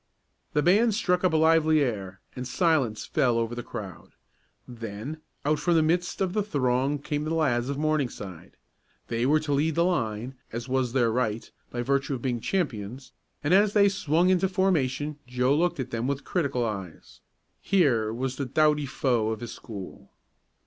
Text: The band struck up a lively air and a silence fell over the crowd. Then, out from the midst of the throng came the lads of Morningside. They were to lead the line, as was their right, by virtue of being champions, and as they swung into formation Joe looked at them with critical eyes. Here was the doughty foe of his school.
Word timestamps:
The 0.53 0.63
band 0.63 0.95
struck 0.95 1.23
up 1.23 1.31
a 1.31 1.37
lively 1.37 1.81
air 1.81 2.21
and 2.35 2.41
a 2.41 2.47
silence 2.49 3.05
fell 3.05 3.37
over 3.37 3.53
the 3.53 3.61
crowd. 3.61 4.13
Then, 4.67 5.21
out 5.45 5.59
from 5.59 5.75
the 5.75 5.83
midst 5.83 6.21
of 6.21 6.33
the 6.33 6.41
throng 6.41 6.97
came 6.97 7.23
the 7.23 7.35
lads 7.35 7.69
of 7.69 7.77
Morningside. 7.77 8.57
They 9.09 9.27
were 9.27 9.39
to 9.41 9.51
lead 9.53 9.75
the 9.75 9.85
line, 9.85 10.33
as 10.51 10.67
was 10.67 10.93
their 10.93 11.11
right, 11.11 11.51
by 11.69 11.83
virtue 11.83 12.15
of 12.15 12.21
being 12.23 12.39
champions, 12.39 13.11
and 13.43 13.53
as 13.53 13.73
they 13.73 13.89
swung 13.89 14.29
into 14.31 14.49
formation 14.49 15.19
Joe 15.27 15.53
looked 15.55 15.79
at 15.79 15.91
them 15.91 16.07
with 16.07 16.23
critical 16.25 16.65
eyes. 16.65 17.19
Here 17.61 18.11
was 18.11 18.37
the 18.37 18.45
doughty 18.47 18.87
foe 18.87 19.29
of 19.29 19.39
his 19.41 19.51
school. 19.51 20.09